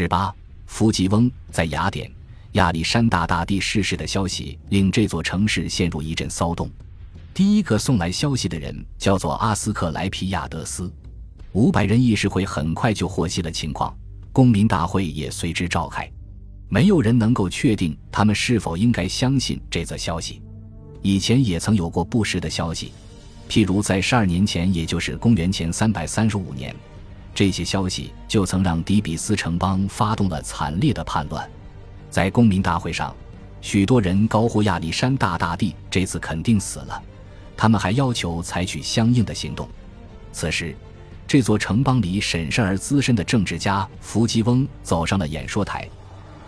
[0.00, 0.32] 十八，
[0.66, 2.08] 弗吉翁在雅典，
[2.52, 6.70] 亚历山大大帝逝世的消息令这座城市陷入一阵骚动。
[7.34, 10.88] 第一个送来消息的人叫做阿斯克莱皮亚德斯。
[11.50, 13.92] 五百人议事会很快就获悉了情况，
[14.32, 16.08] 公民大会也随之召开。
[16.68, 20.40] 没有人能够确定他们是否应该相信这则消息。
[21.02, 22.92] 以前也曾有过不实的消息，
[23.48, 26.72] 譬如在十二年前，也就是公元前三百三十五年。
[27.38, 31.48] 这些消息就曾让底比斯城邦发动了惨烈的叛乱，
[32.10, 33.14] 在公民大会上，
[33.60, 37.00] 许多人高呼亚历山大大帝这次肯定死了，
[37.56, 39.68] 他们还要求采取相应的行动。
[40.32, 40.74] 此时，
[41.28, 45.88] 这座城邦里审慎而资深的政治家弗吉翁走上了演说台，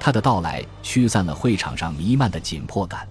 [0.01, 3.07] 他的到来驱散了会场上弥漫的紧迫感。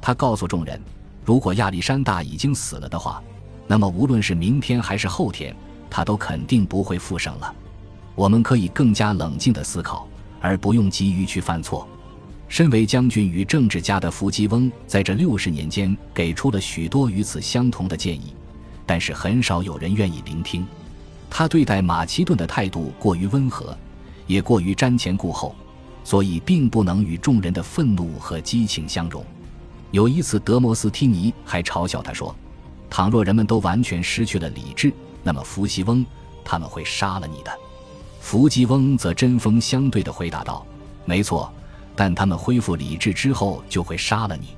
[0.00, 0.80] 他告诉众人，
[1.22, 3.22] 如果亚历山大已经死了的话，
[3.66, 5.54] 那么无论是明天还是后天。
[5.90, 7.54] 他都肯定不会复生了。
[8.14, 10.08] 我们可以更加冷静地思考，
[10.40, 11.86] 而不用急于去犯错。
[12.48, 18.34] 身为将军与政治家的伏基翁，在这六十年间给出了许多与此相同的建议，
[18.84, 20.66] 但是很少有人愿意聆听。
[21.30, 23.76] 他对待马其顿的态度过于温和，
[24.26, 25.54] 也过于瞻前顾后，
[26.02, 29.24] 所以并不能与众人的愤怒和激情相融。
[29.92, 32.34] 有一次，德摩斯提尼还嘲笑他说
[32.90, 36.04] ：“倘若人们都完全失去了理智。”那么，伏羲翁
[36.44, 37.50] 他们会杀了你的。
[38.20, 40.66] 伏吉翁则针锋相对地回答道
[41.04, 41.52] ：“没错，
[41.96, 44.48] 但他们恢复理智之后就会杀了你。”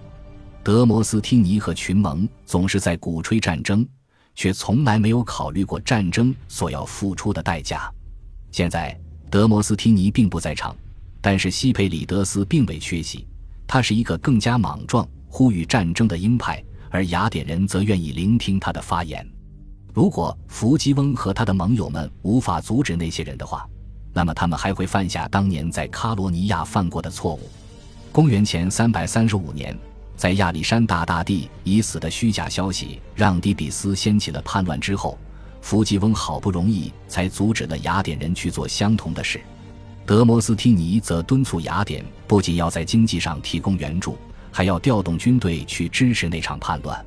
[0.64, 3.86] 德摩斯汀尼和群盟总是在鼓吹战争，
[4.34, 7.92] 却从来没有考虑过战争所要付出的代价。
[8.50, 8.98] 现在，
[9.30, 10.76] 德摩斯汀尼并不在场，
[11.20, 13.26] 但是西佩里德斯并未缺席。
[13.66, 19.26] 他是一个更加莽撞、呼吁战争的鹰派，而雅典人则愿意聆听他的发言。
[19.94, 23.68] 如果伏吉翁和他的盟友们无法阻止那些人的话，
[24.14, 27.40] 那么他们还会犯下当年在卡罗尼亚犯过的错误。
[28.10, 29.78] 公元前三百三十五年，
[30.16, 35.18] 在亚历山大大帝已死的虚假消息让底比斯掀起了叛乱之后，
[35.60, 39.42] 伏吉翁好不容易才阻止了雅典人去做相同的事。
[40.06, 44.16] 德摩斯提尼则敦促雅典不仅要在经济上提供援助，
[44.50, 47.04] 还要调动军队去支持那场叛乱。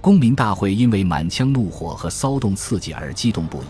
[0.00, 3.66] 公民大会因为满腔怒火和骚动刺激而激动不已，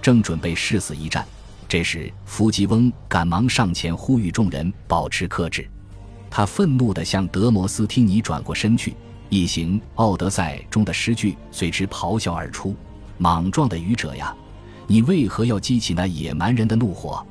[0.00, 1.26] 正准备誓死一战。
[1.68, 5.68] 这时，弗吉翁赶忙上前呼吁众人保持克制。
[6.30, 8.94] 他愤怒地向德摩斯汀尼转过身去，
[9.28, 12.76] 一行《奥德赛》中的诗句随之咆哮而出
[13.18, 14.34] ：“莽撞的愚者呀，
[14.86, 17.24] 你为何要激起那野蛮人的怒火？”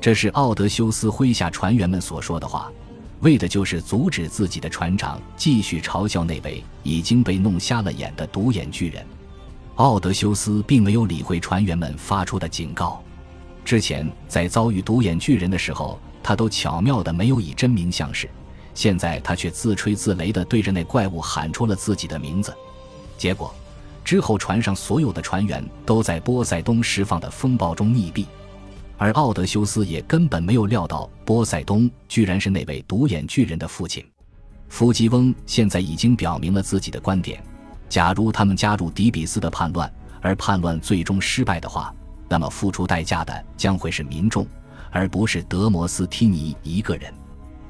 [0.00, 2.70] 这是奥德修斯麾下船员们所说的话。
[3.20, 9.04] 为的就是阻止自己的船长继续嘲笑那位已经被弄瞎了眼的独眼巨人。
[9.76, 13.02] 奥德修斯并没有理会船员们发出的警告。
[13.64, 18.28] 之前在遭遇独眼巨人的时候，他都巧妙的没有以真名相示。
[18.74, 22.54] 现在他却自吹自擂的对着那怪物喊出了自己的名字。
[23.16, 23.52] 结果，
[24.04, 28.24] 之后船上所有的船员都在波塞冬释放的风暴中溺毙。
[28.98, 34.04] 而奥德修斯也根本没有料到波塞冬居然是那位独眼巨人的父亲。
[34.68, 37.42] 弗吉翁现在已经表明了自己的观点：
[37.88, 41.94] 假如他们加入迪比斯的叛乱，而叛乱最终失败的话，
[42.28, 44.44] 那么付出代价的将会是民众，
[44.90, 47.14] 而不是德摩斯提尼一个人。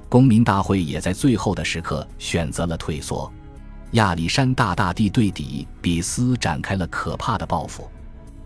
[0.09, 3.31] 公民大会也在最后的时刻选择了退缩。
[3.93, 7.87] 亚历山大大帝对底比斯展开了可怕的报复，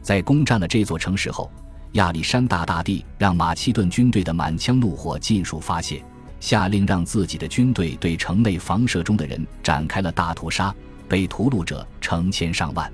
[0.03, 1.51] 在攻占了这座城市后。
[1.93, 6.03] 亚历山大大帝让马其顿军队的满腔怒火尽数发泄，
[6.41, 10.75] 下令让自己的军队对城内房舍中的人展开了大屠杀，
[11.07, 12.91] 被屠戮者成千上万，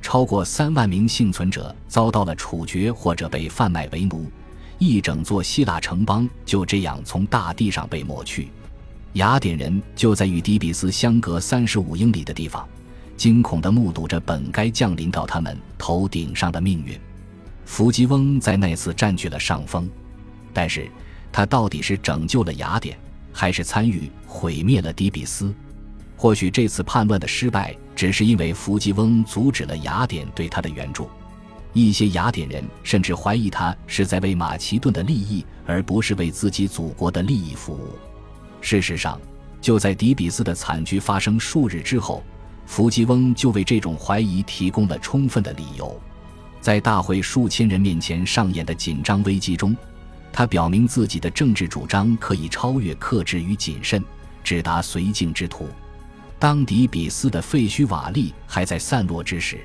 [0.00, 4.30] 超过三万名幸存者遭到了处决或者被贩卖为奴，
[4.78, 8.48] 一整座希腊城邦就这样从大地上被抹去。
[9.14, 12.66] 雅典人就在与底比斯相隔三十五英里的地方，
[13.18, 16.98] 惊恐地目睹着本该降临到他们头顶上的命运。
[17.70, 19.88] 伏吉翁在那次占据了上风，
[20.52, 20.90] 但是
[21.30, 22.98] 他到底是拯救了雅典，
[23.32, 25.54] 还是参与毁灭了底比斯？
[26.16, 31.08] 或许这次叛乱的失败，只是因为伏吉翁阻止了雅典对他的援助。
[31.72, 37.90] 一些雅典人甚至怀疑他是在为马其顿的利益，而不是为自己祖国的利益服务。
[38.60, 39.18] 事实上，
[39.60, 42.20] 就在底比斯的惨剧发生数日之后，
[42.66, 45.98] 伏吉翁就为这种怀疑提供了充分的理由。
[46.60, 49.74] 在大会数千人面前上演的紧张危机中，
[50.32, 54.04] 他表明自己的政治主张可以超越克制与谨慎，
[54.44, 55.68] 直达绥靖之途。
[56.38, 59.60] 当底比斯的废墟瓦砾还在散落之时，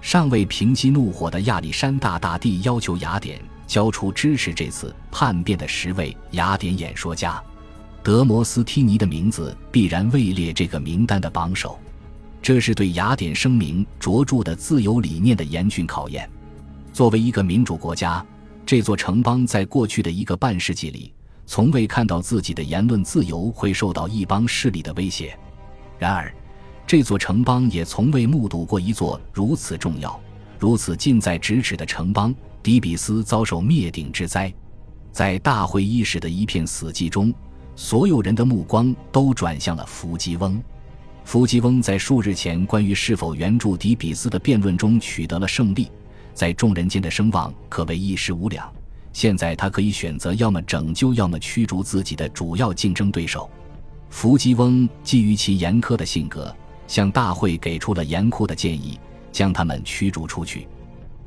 [0.00, 7.42] 尚未平息怒火的亚历山大大帝要求雅典交出支持这次叛变的十位雅典演说家。
[8.02, 11.78] 德摩斯梯尼的名字必然位列这个名单的榜首。
[12.42, 16.28] 这是对雅典声明卓著的自由理念的严峻考验。
[16.92, 18.24] 作为一个民主国家，
[18.64, 21.12] 这座城邦在过去的一个半世纪里，
[21.46, 25.38] 从未看到自己的言论自由会受到一邦势力的威胁。
[25.98, 26.34] 然而，
[26.86, 30.18] 这座城邦也从未目睹过一座如此重要、
[30.58, 34.52] 如此近在咫尺的城邦——底比斯遭受灭顶之灾。
[35.12, 37.32] 在大会伊始的一片死寂中，
[37.76, 40.60] 所有人的目光都转向了伏基翁。
[41.24, 45.88] 伏基翁在数日前关于是否援助迪比斯的辩论中取得了胜利，
[46.34, 48.70] 在众人间的声望可谓一时无两。
[49.12, 53.48] 现在他可以选择要么拯救，要么驱逐自己的主要竞争对手。
[54.08, 56.54] 伏基翁基于其严苛的性格，
[56.88, 58.98] 向大会给出了严酷的建议，
[59.30, 60.66] 将他们驱逐出去。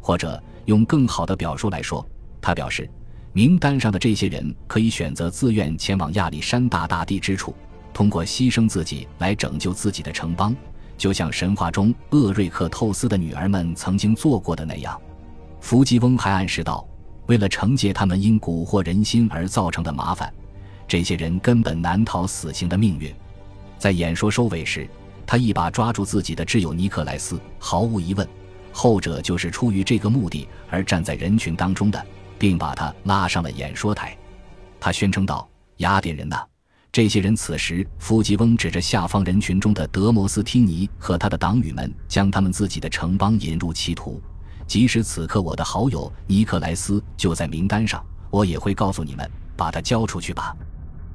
[0.02, 2.06] 或者用更好的表述来说，
[2.42, 2.90] 他表示，
[3.32, 7.56] 名单上的这些人可以选择自愿前往亚历山大大帝之处。
[7.94, 10.56] 通过牺牲自己来拯救自己的城邦，
[10.98, 15.00] 就像神话中厄瑞克透斯的女儿们曾经做过的那样。
[15.62, 16.86] 伏基翁还暗示道
[17.28, 20.34] ：“为了惩戒他们因蛊惑人心而造成的麻烦，
[20.88, 23.14] 这些人根本难逃死刑的命运。”
[23.80, 24.88] 在演说收尾时，
[25.26, 27.40] 他一把抓住自己的挚友尼克莱斯。
[27.60, 28.28] 毫无疑问，
[28.72, 32.06] 后者就是出于这个目的而站在人群当中的，
[32.38, 34.18] 并把他拉上了演说台。
[34.80, 35.48] 他宣称道
[35.78, 36.44] ：“雅典人呐！”
[36.94, 44.22] 这些人此时，伏吉翁指着下方人群中的德摩斯汀尼和他的党羽们，将他们自己的城邦引入歧途。
[44.68, 50.56] 即使此刻我的好友尼克莱斯就在名单上，我也会告诉你们，把他交出去吧。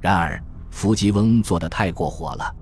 [0.00, 0.42] 然而，
[0.72, 2.52] 伏吉翁做得太过火了。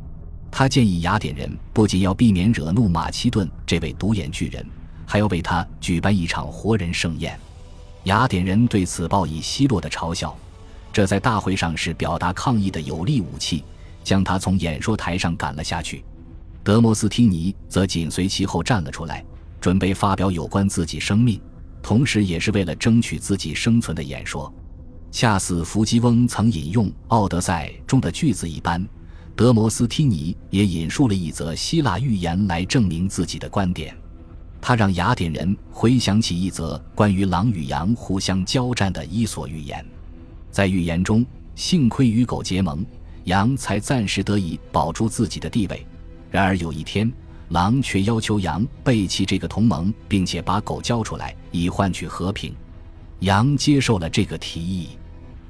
[0.51, 4.63] 他建议雅典人不仅要避免惹怒马其顿这位独眼巨人，
[5.07, 7.41] 还要为他举办一场活人盛宴。
[8.05, 10.37] 雅典人对此报以奚落的嘲笑。
[10.97, 13.63] 这在大会上是表达抗议的有力武器，
[14.03, 16.03] 将他从演说台上赶了下去。
[16.65, 19.23] 德摩斯汀尼则紧随其后站了出来，
[19.61, 21.39] 准备发表有关自己生命，
[21.83, 24.51] 同时也是为了争取自己生存的演说。
[25.13, 28.83] 恰似伏基翁曾引用《奥德赛》中的句子一般，
[29.37, 33.95] 德摩斯汀尼也引述了一则希腊寓言来证明自己的观点。
[34.63, 39.87] 他让雅典人回想起一则关于狼与羊互相交战的伊索寓言。
[40.51, 42.85] 在预言中，幸亏与狗结盟，
[43.25, 45.87] 羊才暂时得以保住自己的地位。
[46.31, 47.11] 然而有一天，
[47.51, 52.55] 狼却要求羊背弃这个同盟，并且把狗交出来，以换取和平。
[53.21, 54.91] 羊接受了这个提议，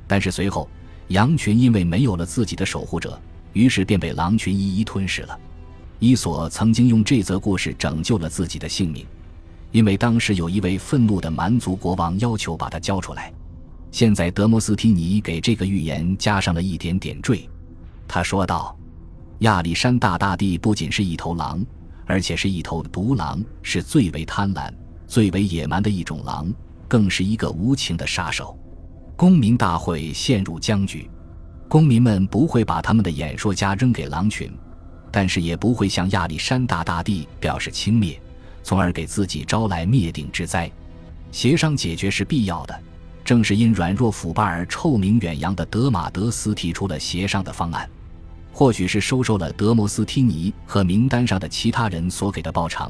[0.07, 0.69] 但是随后，
[1.09, 3.21] 羊群因为没有了自己的守护者，
[3.53, 5.39] 于是便被狼群一一吞噬了。
[5.99, 9.05] 伊索曾经用这则故事拯救了自己的性命，
[9.73, 13.33] 因为当时有一位愤怒的蛮族国王要求把他交出来。
[13.91, 17.49] 现在，德摩斯提尼给这个预言加上了一点点缀。
[18.07, 18.77] 他说道
[19.41, 21.65] ：“亚历山大大帝不仅是一头狼，
[22.05, 24.71] 而且是一头毒狼，是最为贪婪、
[25.07, 26.53] 最为野蛮的一种狼，
[26.87, 28.59] 更是一个无情的杀手。”
[29.17, 31.11] 公民大会陷入僵局，
[31.69, 34.53] 公民们不会把他们的演说家扔给狼群，
[35.11, 38.19] 但是也不会向亚历山大大帝表示轻蔑，
[38.63, 40.71] 从而给自己招来灭顶之灾。
[41.33, 42.79] 协商解决是必要的。
[43.27, 47.91] 正是因软弱腐败而臭名远扬的德马德斯提出了协商的方案，
[48.53, 52.89] 或许是收受了德摩斯汀尼和名单上的其他人所给的报偿，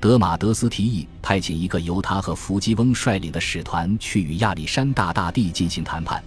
[0.00, 6.20] 德马德斯提议派遣一个由他和伏基翁率领的使团去与亚历山大大帝进行谈判。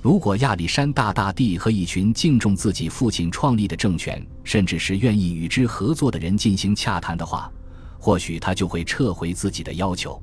[0.00, 7.50] 如果亚历山大大帝和一群敬重自己父亲创立的政权，甚至是愿意与之合作的人进行洽谈的话，
[7.98, 10.22] 或许他就会撤回自己的要求。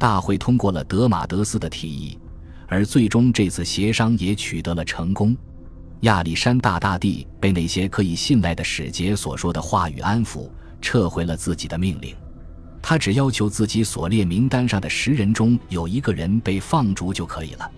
[0.00, 2.18] 大会通过了德马德斯的提议，
[2.66, 5.36] 而最终这次协商也取得了成功。
[6.00, 10.48] 亚历山大大帝被那些可以信赖的使节所说的话语安抚，
[10.80, 12.16] 撤回了自己的命令。
[12.80, 17.70] 他只要求自己所列名单上的十人中有一个人被放逐就可以了。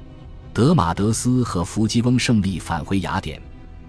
[0.54, 3.42] 德马德斯和伏基翁胜利返回雅典，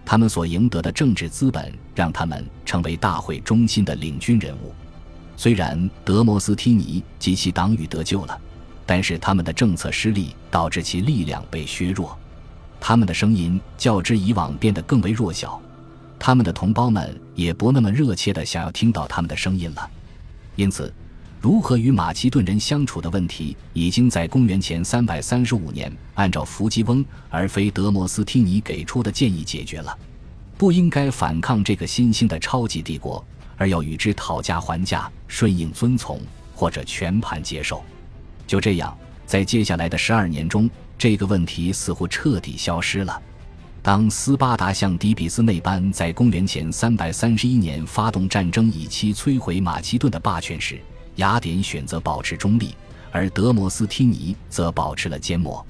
[0.03, 4.73] 他们所赢得的政治资本让他们成为大会中心的领军人物。
[5.35, 8.39] 虽然德摩斯汀尼及其党羽得救了，
[8.85, 12.17] 但是他们的政策失利导致其力量被削弱，
[12.79, 15.59] 他们的声音较之以往变得更为弱小，
[16.19, 19.89] 他们的同胞们也不那么热切地想要听到他们的声音了。
[20.55, 20.93] 因此，
[21.41, 29.97] 如何与马其顿人相处的问题，已经在公元前三百三十五年按照伏基翁而非德摩斯提尼给出的建议解决了。
[30.57, 33.25] 不应该反抗这个新兴的超级帝国。
[33.63, 36.19] 而要与之讨价还价，顺应遵从，
[36.53, 37.81] 或者全盘接受。
[38.45, 38.93] 就这样，
[39.25, 39.41] 在。
[39.41, 43.21] 接下来的十二年中，这个问题似乎彻底消失了。
[43.81, 50.77] 当斯巴达像底比斯那般在公元前三百三十一年发动战争，以期摧毁马其顿的霸权时，
[51.15, 52.75] 雅典选择保持中立，
[53.13, 55.65] 而德摩斯梯尼则保持了缄默。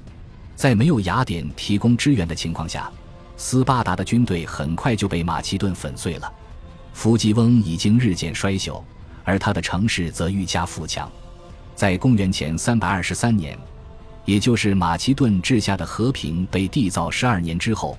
[0.56, 2.90] 在没有雅典提供支援的情况下，
[3.36, 6.32] 斯巴达的军队很快就被马其顿粉碎了。
[6.94, 8.80] 弗吉翁已经日渐衰朽，
[9.24, 11.10] 而他的城市则愈加富强。
[11.74, 13.58] 在公元前三百二十三年，
[14.24, 17.98] 也就是马其顿治下的和平被缔造十二年之后，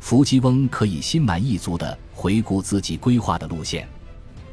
[0.00, 3.86] 弗吉翁可以心满意足地回顾自己规划的路线。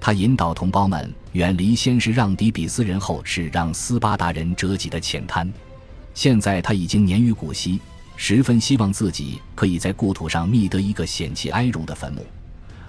[0.01, 5.50] 他引导同胞们远离先是让底比斯人，后是让斯巴达人折戟的浅滩。
[6.15, 7.80] 现在他已经年逾古稀，
[8.15, 12.25] 十分希望自己可以在故土上觅得一个险气哀荣的坟墓，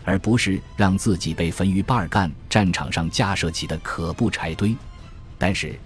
[0.06, 4.74] 而不是让自己被焚于巴尔干战场上架设起的可怖柴堆。
[5.36, 5.78] 但是，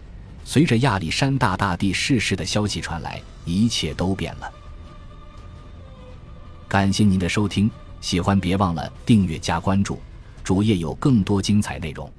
[0.44, 4.52] 随着亚历山大大帝逝世的消息传来，一切都变了。
[6.68, 7.68] 感谢您的收听，
[8.00, 9.98] 喜欢别忘了订阅加关注，
[10.44, 12.12] 主页有更多精彩内容。